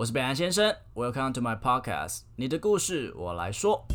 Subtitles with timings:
[0.00, 3.86] 我是北岸先生，Welcome to my podcast，你的故事我来说。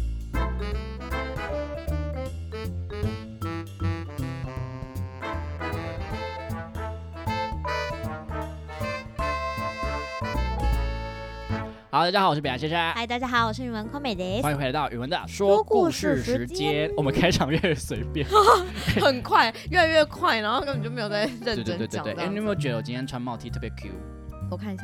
[11.89, 14.43] 好，大家好，我是北岸先生，嗨，大家好，我是语文空美的。
[14.43, 16.87] 欢迎回到语文的说故事时间。
[16.95, 18.27] 我们开场越随便，
[19.01, 22.05] 很快，越来越快，然后根本就没有在认真讲。
[22.09, 23.89] 哎，你有没有觉得我今天穿帽 T 特别 Q？
[24.51, 24.83] 我看一下？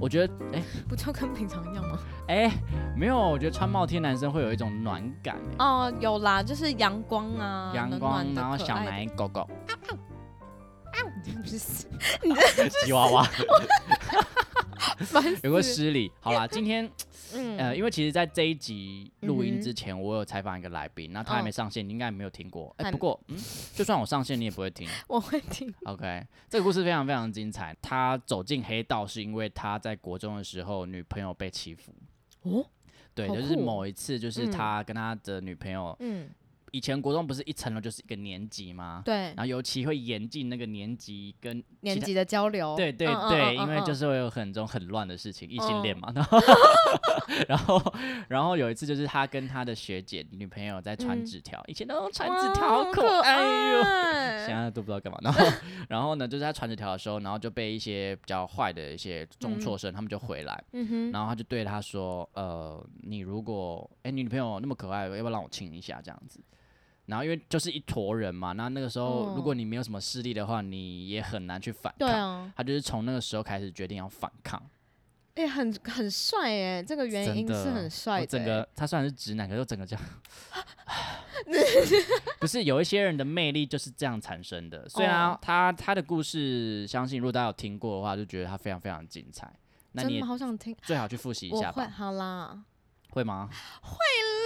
[0.00, 1.98] 我觉得，哎， 不就跟平常一样吗？
[2.28, 2.50] 哎，
[2.96, 5.36] 没有，我觉得穿帽 T 男生会有一种暖感。
[5.58, 9.48] 哦，有啦，就是阳光啊，阳光，然后小奶狗狗，
[11.24, 11.86] 你不是
[12.22, 13.26] 你这 吉娃娃。
[15.42, 16.90] 有个失礼，好啦， 今天，
[17.58, 22.74] 呃，因为其实，在这一集录音之前，我有采访一个来宾，那他还没上线，你应该没有听过。
[22.78, 23.36] 哎，不过，嗯，
[23.74, 24.88] 就算我上线，你也不会听。
[25.08, 25.72] 我会听。
[25.84, 27.76] OK，这个故事非常非常精彩。
[27.80, 31.92] 他走进黑道是因为他在国中的时候女朋友被欺负。
[32.42, 32.64] 哦，
[33.14, 36.28] 对，就是某一次，就是他跟他的女朋友，嗯。
[36.72, 39.02] 以前国中不是一层楼就是一个年级吗？
[39.04, 39.14] 对。
[39.14, 42.74] 然后尤其会严禁那个年级跟年级的交流。
[42.76, 46.12] 对对对，因为就是会有很多很乱的事情，异性恋嘛。
[47.46, 47.94] 然后，
[48.28, 53.38] 然后有一次就是他跟他的学姐女朋友在传纸条，以前都传纸条好可爱
[53.72, 53.82] 哟，
[54.46, 55.18] 现在都不知道干嘛。
[55.22, 60.64] 然后， 然后呢，就是他传纸条的时候，然后就被一些比较坏的一些中辍生他们就回来，
[61.12, 66.00] 然后他就对他说：“呃，你如果哎，你女朋友那么可爱，要不要让我亲一下？
[66.02, 66.40] 这样子。”
[67.12, 72.08] 然后因为就是一坨人嘛，那那个时候如果你没有什么势力的话，你也很难去反抗。
[72.08, 74.62] 对啊，他就是从那个时候开始决定要反抗。
[75.34, 78.26] 哎，很很帅哎，这个原因是很帅的。
[78.26, 80.04] 整个他虽然是直男，可是整个这样
[82.40, 84.88] 不是有一些人的魅力就是这样产生的。
[84.88, 89.52] 虽然他他的故事，相信如果大家有听过的话，就觉得他非常非常精彩。
[89.92, 91.86] 那你好想听，最好去复习一下吧。
[91.88, 92.62] 好啦。
[93.12, 93.48] 会吗？
[93.82, 93.90] 会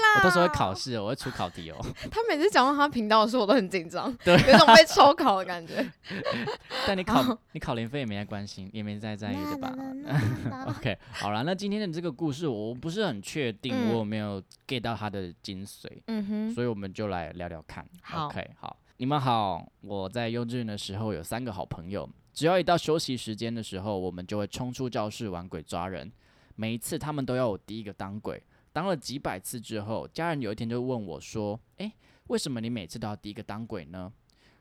[0.02, 0.18] 啦！
[0.18, 1.76] 我到时候会考试，我会出考题哦。
[2.10, 5.88] 他每次讲到他频道的时候，我都很紧张，对，有种被抽考的感觉。
[6.84, 9.72] 但你考你考零分也没在关心，也没在在意的吧？
[10.66, 17.86] OK，好了，那今天的这个故事，我不是很确定我有没有 get 到它的精髓，嗯哼，所以我们就来聊聊看。
[18.12, 26.10] OK，好，你们好，我在幼稚园的时候有三个好朋友，只要一到休息时间的时候，我们就会冲出教室玩鬼抓人，
[26.56, 28.42] 每一次他们都要我第一个当鬼。
[28.76, 31.90] 当了几百次之后，家人有一天就问我说：“诶，
[32.26, 34.12] 为什么你每次都要第一个当鬼呢？”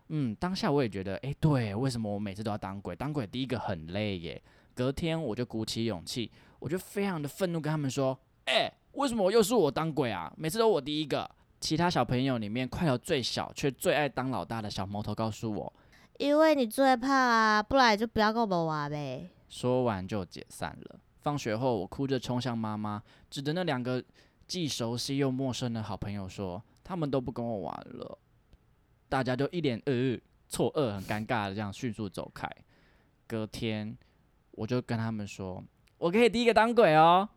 [0.07, 2.95] 嗯，当下我也觉得，诶，对，为什么我每次都要当鬼？
[2.95, 4.41] 当鬼第一个很累耶。
[4.73, 8.17] 隔天我就鼓起勇气，我就非常的愤怒跟他们说
[8.47, 10.33] ：“诶，为什么又是我当鬼啊？
[10.37, 15.73] 每次都我第一个。”其他小朋友里面，快乐最小却最爱当老大的小毛头告诉我
[16.19, 20.99] ：“因为你最怕啊，不然就不要跟我们玩呗。”说完就解散了。
[21.25, 24.03] 放学后，我哭着冲向妈妈，指着那两个
[24.45, 28.19] 既熟悉又陌生的好朋友说：“他们都不跟我玩了。”
[29.09, 30.15] 大家就一脸呃
[30.47, 32.47] 错愕、很尴尬的这样迅速走开。
[33.25, 33.97] 隔天，
[34.51, 35.63] 我就跟他们说
[35.97, 37.27] ：“我可以第一个当鬼哦。”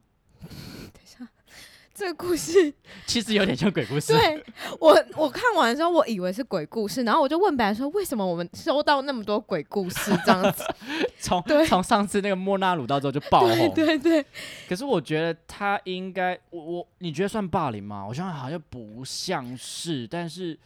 [1.98, 2.72] 这个故事
[3.06, 4.12] 其实有点像鬼故事。
[4.12, 4.40] 对
[4.78, 10.62] 我，我看完的时候，我以为是鬼故事，然后我就问白说：“为什么我们收到那么多鬼故事这样子？
[11.18, 14.24] ”从从上次那个莫纳鲁到之后就爆红，对对。
[14.68, 18.06] 可是我觉得他应该，我我你觉得算霸凌吗？
[18.06, 20.56] 我想好像不像是，但是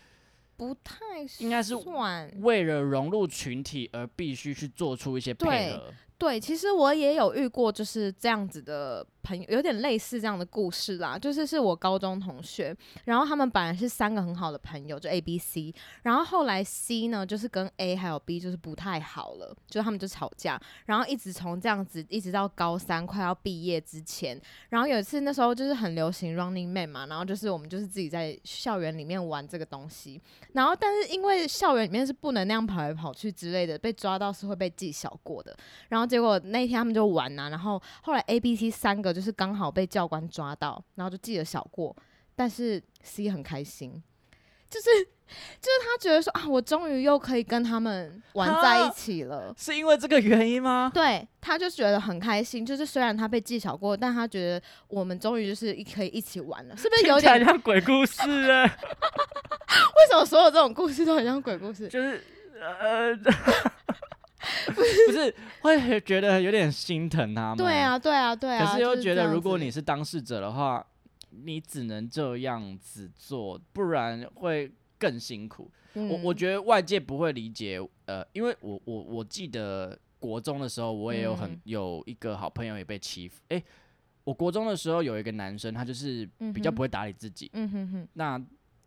[0.59, 0.97] 不太
[1.39, 5.93] 应该是算为了融入群体而必须去做出一些配合。
[6.23, 9.05] 对，其实我也有遇过就是这样子的。
[9.25, 15.73] 朋友有点类似这样的故事啦，就是是我高中同学，然后他们本来是三个很好的朋友，就 A、B、C，
[16.03, 24.37] 然后后来 C 呢，就是跟 A 还有 B 就是不太好了，就他们就吵架，然后一直从这样子一直到高三快要毕业之前，
[24.71, 30.21] 然后有一次那时候就是很流行 Running Man 嘛，然后就是我们就是自己在校园里面玩这个东西，
[30.55, 35.57] 然后但是因为校园里面是不能那样跑来跑去之类的，被抓到是会被记小过的，
[35.91, 39.13] 然后结果那天他们就玩呐，然后后来 A、B、C 三个。
[39.13, 41.95] 就是刚好被教官抓到，然后就记了小过，
[42.35, 44.03] 但是 C 很开心，
[44.71, 50.91] 就是就是他觉得说啊，我终于又可以跟他们玩在一起了，是因为这个原因吗？
[50.95, 58.65] 对，他就觉得很开心，就是虽然他被记小过，但他觉得我们终于就是一可以一起玩了，是不是 有点像鬼故事啊？
[58.65, 61.87] 为什么所有这种故事都很像鬼故事？
[61.89, 62.25] 就是
[62.59, 63.15] 呃。
[64.75, 67.59] 不是会觉得有点心疼他们？
[67.59, 68.67] 对啊，对啊，对啊。
[68.67, 70.85] 可是又觉得，如果你是当事者的话，
[71.31, 75.71] 你只能这样子做，不然会更辛苦。
[75.95, 83.41] 我我觉得外界不会理解，呃，因为我我我记得国中的时候，我也有很有一个好朋友也被欺负。
[83.49, 83.63] 哎，
[84.25, 87.51] 我国中的时候有一个男生，他就是比较不会打理自己。
[87.53, 88.09] 嗯哼哼。
[88.15, 88.43] 那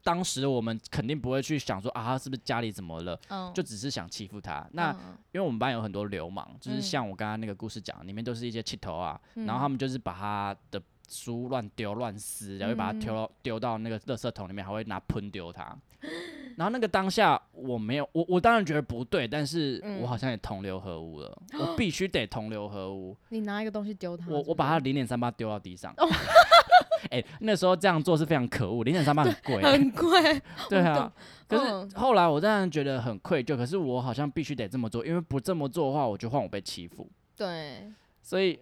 [0.05, 3.19] 当时我们肯定不会去想说啊，他是不是家里怎么了？
[3.53, 4.65] 就只是想欺负他。
[4.71, 4.91] 那
[5.33, 10.81] 因为我们班有很多流氓，就是像我刚刚那个故事讲，里面都是一些气头啊，然后他们就是把他的。
[11.07, 15.63] 书乱丢乱撕，然后把它丢丢到那个垃圾桶里面，还会拿喷丢他。
[16.57, 23.15] 然后那个当下我没有，我我当然觉得不对，但是我好像也同流合污了， 我必须得同流合污。
[23.29, 25.93] 你拿一个东西丢他，我我把他零点三八丢到地上。
[27.09, 30.41] 哎，那时候这样做是非常可恶，零点三八很贵，很贵。
[30.69, 31.11] 对啊，
[31.47, 37.09] 可是后来我当然觉得很愧疚，可是我好像必须得这么做，因为不这么做的话，我就换我被欺负。
[37.35, 37.91] 对，
[38.21, 38.59] 所以。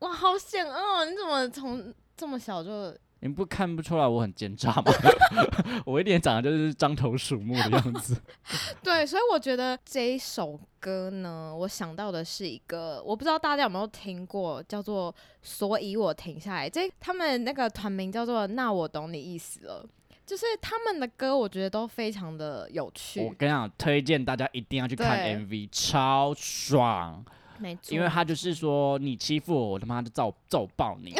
[0.00, 1.04] 哇，好险哦！
[1.08, 2.94] 你怎么从这么小就？
[3.24, 4.84] 你不看不出来我很奸诈吗？
[5.86, 8.20] 我一点长得就是獐头鼠目的样子。
[8.84, 15.10] 对，所以我觉得这一首歌呢，我想到的是一个，我不知道大家有没有听过，叫做
[15.40, 16.68] 《所以我停下来》。
[16.70, 19.88] 这他们那个团名叫做“那我懂你意思了”，
[20.26, 23.20] 就是他们的歌，我觉得都非常的有趣。
[23.20, 27.24] 我跟你讲，推荐大家一定要去看 MV，超爽。
[27.56, 31.14] 没错因为他就是说，你欺负我，我他妈就揍揍爆你，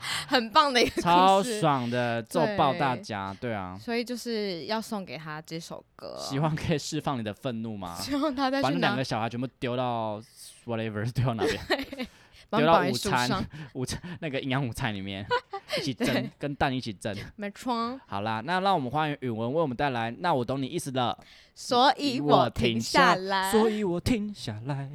[0.28, 7.96] 很棒的一个超爽的揍爆大家，对啊，所以就是要送给他这首歌，希望可以释放你的愤怒吗？
[8.00, 10.22] 希望他在把两个小孩全部丢到
[10.66, 12.06] whatever 丢到哪边？
[12.50, 15.26] 丢到午餐午餐那个营养午餐里面
[15.78, 17.14] 一起蒸，跟蛋一起蒸。
[17.36, 18.00] 没错。
[18.06, 20.10] 好啦，那让我们欢迎允文为我们带来。
[20.20, 21.18] 那我懂你意思了，
[21.54, 24.88] 所以我停下来，所以我停下来。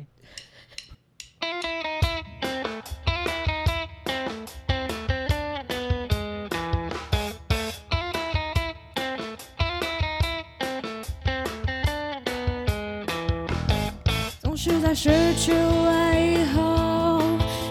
[14.93, 17.21] 失去了以后，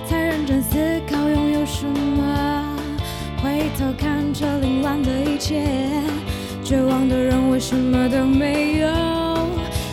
[0.09, 0.77] 才认真思
[1.09, 2.77] 考拥有什么。
[3.43, 5.65] 回头看这凌乱的一切，
[6.65, 8.89] 绝望的人为什么都没有？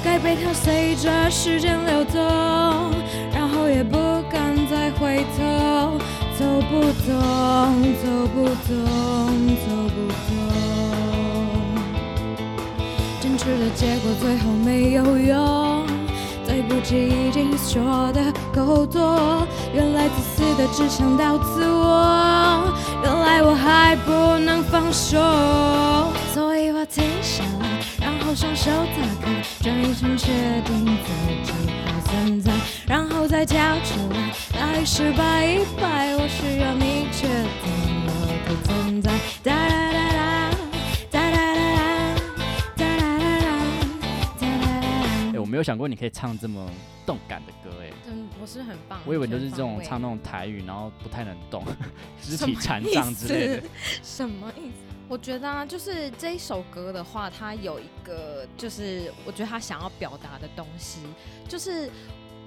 [0.04, 2.90] 该被它随着时间流动。
[3.70, 3.98] 也不
[4.30, 6.00] 敢再回头，
[6.38, 7.14] 走不动，
[8.02, 8.75] 走不动，
[9.56, 10.32] 走不动。
[13.22, 15.86] 坚持的结果最后没有用，
[16.69, 19.45] 不起已经说的够多。
[19.74, 22.71] 原来自私的只想到自我，
[23.04, 25.18] 原来我还不能放手，
[26.31, 30.31] 所以我停下来，然后双手打开，转一圈确
[30.62, 31.10] 定自
[31.44, 31.51] 己
[31.86, 32.51] 还存在。
[32.88, 36.15] 然后再跳出来，哪里失败一败？
[36.18, 37.65] 我需要你确定
[38.06, 38.10] 我
[38.48, 39.10] 的存在。
[39.44, 39.98] 哒哒，哒
[40.51, 40.59] 哒
[45.50, 46.69] 没有想过你可以唱这么
[47.06, 49.00] 动感的歌，哎，真不是很棒。
[49.06, 51.63] 我以为就是这种唱那种台语，然后不太能动，
[52.22, 53.63] 肢体残障之类的。
[54.04, 54.96] 什么意思？
[55.07, 61.00] 我觉得啊，就是这一首歌的话，它有一个，就是我觉得他想要表达的东西，
[61.48, 61.90] 就是。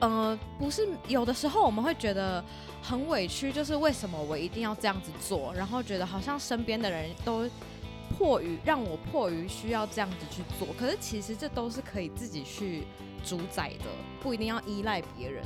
[0.01, 2.45] 呃，不是，有的时候我们会觉得
[2.83, 7.49] 很委屈，就是为什么我一定要这样子做，然后觉得好像身边的人都
[8.23, 12.85] 迫于让我迫于需要这样子去做，可是其实这都是可以自己去
[13.25, 13.87] 主宰的，
[14.21, 15.45] 不一定要依赖别人。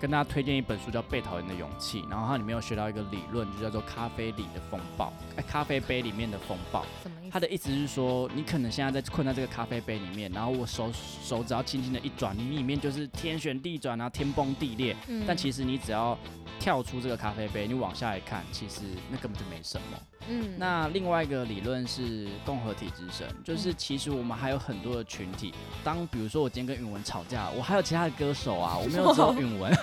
[0.00, 6.82] 跟大家推荐一本书叫《被讨厌的勇气》，然后它里面有学到一个理论，就叫做咖啡里的风暴，哎，咖啡杯里面的风暴。
[7.02, 7.30] 什么意思？
[7.30, 10.90] 他的意思是说，你可能现在在困在这个咖啡杯里面，然后我手
[11.22, 14.96] 手只要轻轻的一转，你里面就是天旋地转啊，天崩地裂。
[15.08, 15.24] 嗯。
[15.26, 16.18] 但其实你只要
[16.58, 19.98] 跳出这个咖啡杯，你往下一看，其实那根本就没什么。
[20.28, 25.52] 嗯，那另外一个理论是共和体之神，就是其实我们还有很多的群体。
[25.82, 29.72] 当比如说我今天跟允文吵架，我还有其他的歌手啊，我没有只有 允文。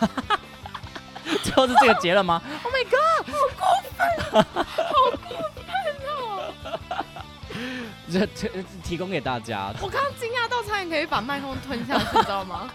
[1.43, 2.41] 最后是这个结了吗？
[2.63, 3.99] Oh my god，好过分，
[4.65, 4.93] 好
[5.27, 5.65] 过分
[6.09, 6.53] 哦！
[8.11, 8.49] 这这
[8.83, 9.71] 提供给大家。
[9.81, 12.71] 我刚刚惊讶到差点可以把麦克风吞下去，知道吗？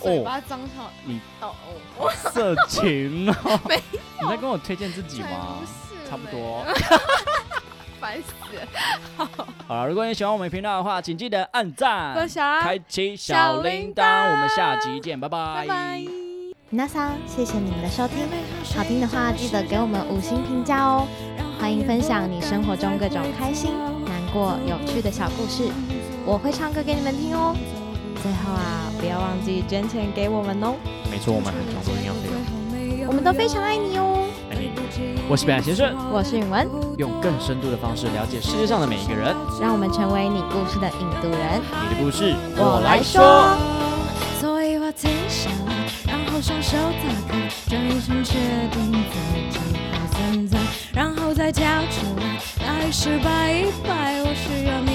[0.00, 0.90] 嘴巴张上。
[1.04, 1.54] 你哦
[1.98, 4.00] 哦，色情哦，没有。
[4.22, 5.58] 你在跟我推荐自己吗？
[6.10, 6.64] 差不多，
[8.00, 8.32] 烦死！
[9.68, 12.16] 好了，如果你喜欢我们频道的话，请记得按赞、
[12.60, 14.32] 开启小铃铛。
[14.32, 15.54] 我们下集见，拜拜！
[15.60, 16.02] 拜拜
[16.70, 18.26] 那桑，谢谢你们的收听，
[18.76, 21.06] 好听的话记得给我们五星评价哦。
[21.60, 23.70] 欢迎分享你生活中各种开心、
[24.06, 25.68] 难过、有趣的小故事，
[26.24, 27.54] 我会唱歌给你们听哦。
[28.22, 30.74] 最后啊，不要忘记捐钱给我们哦。
[31.10, 32.28] 没错，我们很常做营养费
[32.98, 34.29] 用，我们都非常爱你哦。
[35.28, 41.60] 我是北岸先生，我是允文，用更深度的方式了解世界上的每一个人，让我们成为你故事的印度人。
[41.88, 43.56] 你的故事我来说。
[44.40, 45.74] 所以我停下来，
[46.08, 48.00] 然后双手打开，这一定
[50.10, 50.58] 存在，
[50.92, 52.26] 然后再跳出来，
[53.22, 54.89] 我。